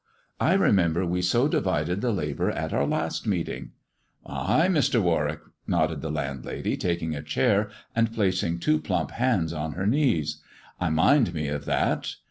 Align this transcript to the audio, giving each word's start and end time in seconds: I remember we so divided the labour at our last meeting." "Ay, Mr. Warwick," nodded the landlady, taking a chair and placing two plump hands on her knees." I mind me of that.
I 0.39 0.53
remember 0.53 1.05
we 1.05 1.21
so 1.21 1.47
divided 1.47 2.01
the 2.01 2.11
labour 2.11 2.49
at 2.49 2.73
our 2.73 2.87
last 2.87 3.27
meeting." 3.27 3.73
"Ay, 4.25 4.67
Mr. 4.67 4.99
Warwick," 4.99 5.41
nodded 5.67 6.01
the 6.01 6.09
landlady, 6.09 6.75
taking 6.75 7.15
a 7.15 7.21
chair 7.21 7.69
and 7.95 8.11
placing 8.11 8.57
two 8.61 8.79
plump 8.79 9.11
hands 9.11 9.53
on 9.53 9.73
her 9.73 9.85
knees." 9.85 10.37
I 10.81 10.89
mind 10.89 11.35
me 11.35 11.49
of 11.49 11.65
that. 11.65 12.15